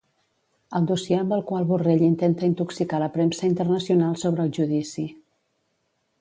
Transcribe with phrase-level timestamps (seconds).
[0.77, 5.07] El dossier amb el qual Borrell intenta intoxicar la premsa internacional sobre el judici